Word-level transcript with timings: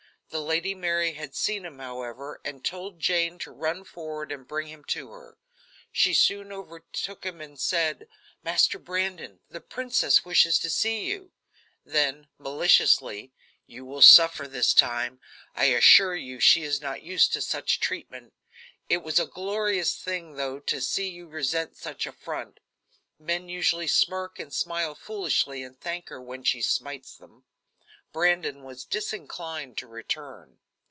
The 0.33 0.39
Lady 0.41 0.73
Mary 0.73 1.11
had 1.15 1.35
seen 1.35 1.65
him, 1.65 1.79
however, 1.79 2.39
and 2.45 2.63
told 2.63 3.01
Jane 3.01 3.37
to 3.39 3.51
run 3.51 3.83
forward 3.83 4.31
and 4.31 4.47
bring 4.47 4.67
him 4.69 4.85
to 4.85 5.09
her. 5.11 5.37
She 5.91 6.13
soon 6.13 6.53
overtook 6.53 7.25
him 7.25 7.41
and 7.41 7.59
said: 7.59 8.07
"Master 8.41 8.79
Brandon, 8.79 9.41
the 9.49 9.59
princess 9.59 10.23
wishes 10.23 10.57
to 10.59 10.69
see 10.69 11.03
you." 11.03 11.33
Then, 11.83 12.29
maliciously: 12.37 13.33
"You 13.67 13.83
will 13.83 14.01
suffer 14.01 14.47
this 14.47 14.73
time. 14.73 15.19
I 15.53 15.65
assure 15.65 16.15
you 16.15 16.39
she 16.39 16.63
is 16.63 16.79
not 16.79 17.03
used 17.03 17.33
to 17.33 17.41
such 17.41 17.81
treatment. 17.81 18.31
It 18.87 19.03
was 19.03 19.19
glorious, 19.19 20.01
though, 20.01 20.61
to 20.61 20.79
see 20.79 21.09
you 21.09 21.27
resent 21.27 21.75
such 21.75 22.05
an 22.05 22.11
affront. 22.11 22.61
Men 23.19 23.49
usually 23.49 23.87
smirk 23.87 24.39
and 24.39 24.53
smile 24.53 24.95
foolishly 24.95 25.61
and 25.61 25.77
thank 25.77 26.07
her 26.07 26.21
when 26.21 26.43
she 26.45 26.61
smites 26.61 27.17
them." 27.17 27.43
Brandon 28.13 28.61
was 28.61 28.83
disinclined 28.83 29.77
to 29.77 29.87
return. 29.87 30.59